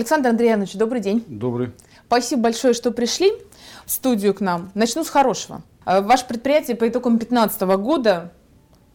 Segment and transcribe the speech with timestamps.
[0.00, 1.22] Александр Андреянович, добрый день.
[1.28, 1.72] Добрый.
[2.06, 3.32] Спасибо большое, что пришли
[3.84, 4.70] в студию к нам.
[4.74, 5.60] Начну с хорошего.
[5.84, 8.32] Э, ваше предприятие по итогам 2015 года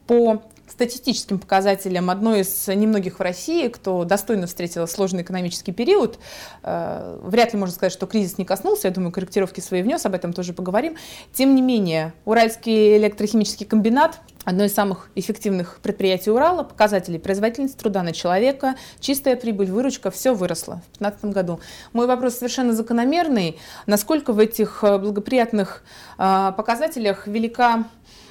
[0.08, 6.18] по статистическим показателям одной из немногих в России, кто достойно встретил сложный экономический период.
[6.62, 8.88] Э, вряд ли можно сказать, что кризис не коснулся.
[8.88, 10.96] Я думаю, корректировки свои внес, об этом тоже поговорим.
[11.32, 18.02] Тем не менее, Уральский электрохимический комбинат одно из самых эффективных предприятий Урала, показателей производительности труда
[18.02, 21.60] на человека, чистая прибыль, выручка, все выросло в 2015 году.
[21.92, 23.58] Мой вопрос совершенно закономерный.
[23.86, 25.82] Насколько в этих э, благоприятных
[26.16, 27.86] э, показателях велика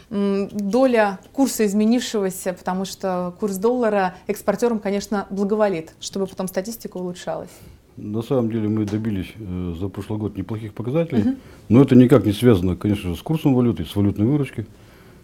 [0.09, 7.49] доля курса изменившегося, потому что курс доллара экспортерам, конечно, благоволит, чтобы потом статистика улучшалась.
[7.97, 11.35] На самом деле мы добились э, за прошлый год неплохих показателей, угу.
[11.69, 14.65] но это никак не связано, конечно же, с курсом валюты, с валютной выручкой,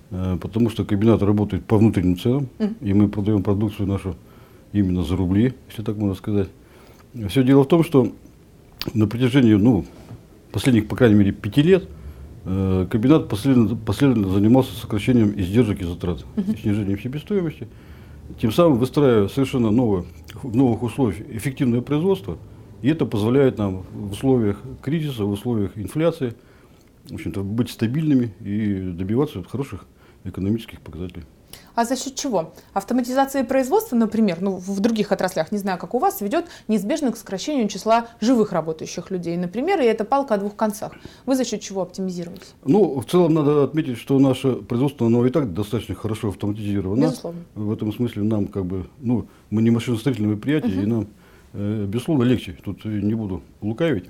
[0.09, 2.73] э, потому что комбинат работает по внутренним ценам, угу.
[2.79, 4.15] и мы продаем продукцию нашу
[4.71, 6.47] именно за рубли, если так можно сказать.
[7.27, 8.13] Все дело в том, что
[8.93, 9.85] на протяжении ну,
[10.53, 11.87] последних, по крайней мере, пяти лет–
[12.43, 16.59] комбинат последовательно, последовательно занимался сокращением издержек и затрат, uh-huh.
[16.59, 17.67] снижением себестоимости,
[18.39, 20.05] тем самым выстраивая совершенно новое,
[20.41, 22.37] в новых условиях эффективное производство,
[22.81, 26.33] и это позволяет нам в условиях кризиса, в условиях инфляции,
[27.09, 29.85] в общем-то, быть стабильными и добиваться хороших
[30.23, 31.25] экономических показателей.
[31.75, 32.53] А за счет чего?
[32.73, 37.17] Автоматизация производства, например, ну, в других отраслях, не знаю, как у вас, ведет неизбежно к
[37.17, 40.93] сокращению числа живых работающих людей, например, и это палка о двух концах.
[41.25, 42.45] Вы за счет чего оптимизируете?
[42.65, 47.03] Ну, в целом надо отметить, что наше производство, оно и так достаточно хорошо автоматизировано.
[47.03, 47.41] Безусловно.
[47.55, 50.81] В этом смысле нам как бы, ну, мы не машиностроительное предприятие, угу.
[50.81, 51.07] и нам,
[51.53, 52.57] э, безусловно, легче.
[52.63, 54.05] Тут не буду лукавить.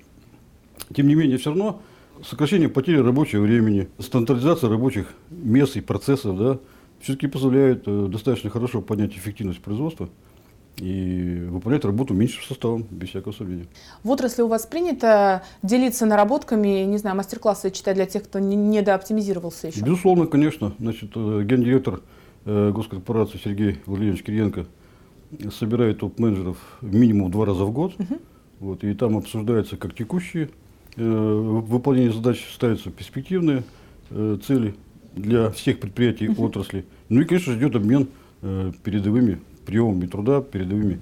[0.94, 1.82] Тем не менее, все равно
[2.24, 6.60] сокращение потери рабочего времени, стандартизация рабочих мест и процессов, да,
[7.02, 10.10] все-таки позволяет э, достаточно хорошо поднять эффективность производства
[10.78, 13.68] и выполнять работу меньшим составом, без всякого сомнения.
[14.04, 18.56] В отрасли у вас принято делиться наработками, не знаю, мастер-классы читать для тех, кто не
[18.56, 19.82] недооптимизировался еще?
[19.82, 20.74] Безусловно, конечно.
[20.80, 22.02] Значит, э, гендиректор
[22.46, 24.66] э, госкорпорации Сергей Владимирович Кириенко
[25.58, 27.94] собирает топ-менеджеров минимум два раза в год.
[28.00, 28.20] Угу.
[28.60, 30.50] Вот, и там обсуждается как текущие
[30.96, 33.64] э, выполнение задач, ставятся перспективные
[34.10, 34.76] э, цели
[35.16, 36.44] для всех предприятий uh-huh.
[36.44, 36.86] отрасли.
[37.10, 38.08] Ну и, конечно, идет обмен
[38.42, 41.00] э, передовыми приемами труда, передовыми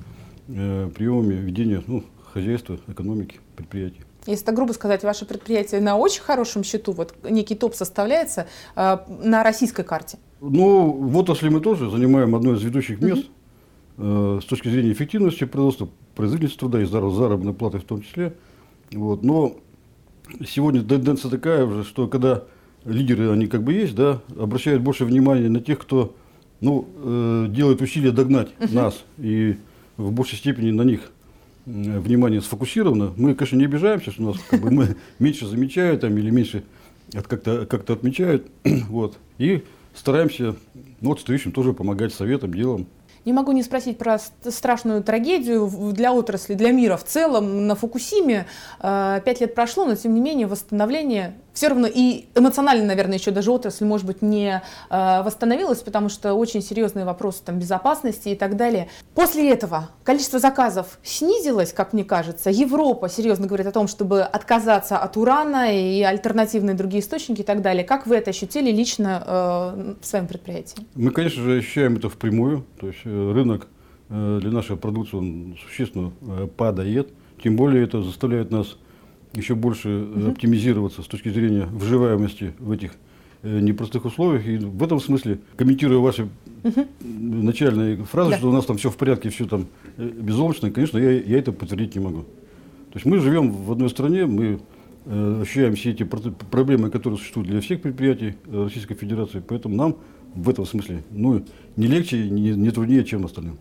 [0.48, 2.04] э, приемами ведения ну,
[2.34, 4.02] хозяйства, экономики, предприятий.
[4.26, 8.98] Если так грубо сказать, ваше предприятие на очень хорошем счету, вот некий топ составляется э,
[9.24, 10.18] на российской карте?
[10.42, 13.28] Ну, в отрасли мы тоже занимаем одно из ведущих мест
[13.98, 14.38] uh-huh.
[14.38, 18.34] э, с точки зрения эффективности производства, производительности труда и заработной платы в том числе.
[18.92, 19.24] Вот.
[19.24, 19.56] Но
[20.46, 22.44] сегодня тенденция такая уже, что когда
[22.90, 26.16] лидеры, они как бы есть, да, обращают больше внимания на тех, кто
[26.62, 28.74] ну, э, делает усилия догнать uh-huh.
[28.74, 29.56] нас, и
[29.98, 31.12] в большей степени на них
[31.66, 33.14] э, внимание сфокусировано.
[33.16, 36.64] Мы, конечно, не обижаемся, что нас как бы, мы меньше замечают там, или меньше
[37.12, 38.48] как-то как отмечают.
[38.90, 39.18] вот.
[39.38, 39.64] И
[39.94, 40.56] стараемся
[41.02, 42.88] ну, отстающим тоже помогать советом, делом.
[43.26, 47.68] Не могу не спросить про страшную трагедию для отрасли, для мира в целом.
[47.68, 48.48] На Фукусиме
[48.80, 53.32] э, пять лет прошло, но тем не менее восстановление все равно и эмоционально, наверное, еще
[53.32, 58.36] даже отрасль, может быть, не э, восстановилась, потому что очень серьезные вопросы там, безопасности и
[58.36, 58.88] так далее.
[59.14, 62.50] После этого количество заказов снизилось, как мне кажется.
[62.50, 67.62] Европа серьезно говорит о том, чтобы отказаться от урана и альтернативные другие источники и так
[67.62, 67.84] далее.
[67.84, 70.78] Как вы это ощутили лично э, в своем предприятии?
[70.96, 72.66] Мы, конечно же, ощущаем это впрямую.
[72.80, 73.68] То есть э, рынок
[74.08, 77.10] э, для нашей продукции он существенно э, падает.
[77.44, 78.78] Тем более это заставляет нас
[79.34, 80.32] еще больше угу.
[80.32, 82.92] оптимизироваться с точки зрения вживаемости в этих
[83.44, 84.48] э, непростых условиях.
[84.48, 86.30] И в этом смысле, комментируя ваши
[86.64, 86.88] угу.
[87.02, 88.38] начальные фразы, да.
[88.38, 91.52] что у нас там все в порядке, все там э, безоблачно, конечно, я, я это
[91.52, 92.22] подтвердить не могу.
[92.22, 94.60] То есть мы живем в одной стране, мы
[95.06, 99.98] э, ощущаем все эти проблемы, которые существуют для всех предприятий Российской Федерации, поэтому нам
[100.34, 101.46] в этом смысле ну,
[101.76, 103.58] не легче, не, не труднее, чем остальным.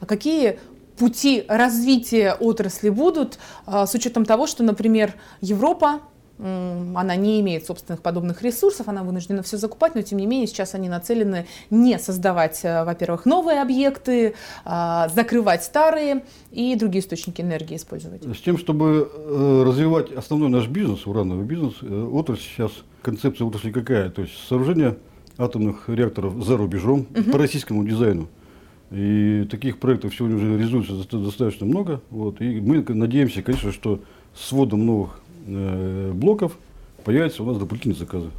[0.00, 0.58] А какие
[0.96, 6.00] пути развития отрасли будут, а, с учетом того, что, например, Европа
[6.38, 10.74] она не имеет собственных подобных ресурсов, она вынуждена все закупать, но тем не менее сейчас
[10.74, 14.34] они нацелены не создавать, а, во-первых, новые объекты,
[14.64, 18.22] а, закрывать старые и другие источники энергии использовать.
[18.22, 23.70] С тем, чтобы э, развивать основной наш бизнес, урановый бизнес, э, отрасль сейчас, концепция отрасли
[23.70, 24.10] какая?
[24.10, 24.98] То есть сооружение
[25.38, 27.30] атомных реакторов за рубежом угу.
[27.30, 28.28] по российскому дизайну.
[28.90, 32.00] И таких проектов сегодня уже реализуется достаточно много.
[32.10, 32.40] Вот.
[32.40, 34.00] И мы надеемся, конечно, что
[34.34, 36.56] с вводом новых э, блоков
[37.04, 38.30] появятся у нас дополнительные заказы.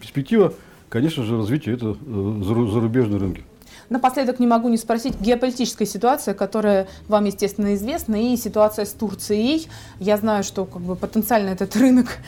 [0.00, 0.52] Перспектива,
[0.88, 3.44] конечно же, развития это э, зарубежные рынки.
[3.90, 9.68] Напоследок не могу не спросить, геополитическая ситуация, которая вам, естественно, известна, и ситуация с Турцией.
[10.00, 12.18] Я знаю, что как бы, потенциально этот рынок,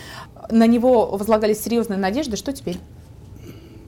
[0.50, 2.36] на него возлагались серьезные надежды.
[2.36, 2.78] Что теперь?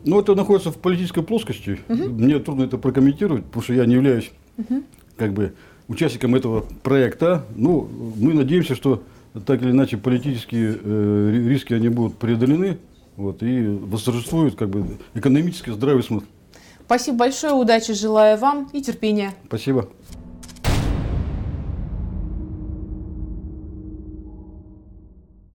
[0.04, 1.78] Ну, это находится в политической плоскости.
[1.88, 2.08] Угу.
[2.10, 4.82] Мне трудно это прокомментировать, потому что я не являюсь угу.
[5.16, 5.54] как бы
[5.88, 7.44] участником этого проекта.
[7.54, 9.02] Ну, мы надеемся, что
[9.46, 12.78] так или иначе политические э, риски они будут преодолены,
[13.16, 16.26] вот, и восторжествует как бы экономический здравый смысл.
[16.86, 19.34] Спасибо большое, удачи желаю вам и терпения.
[19.46, 19.88] Спасибо.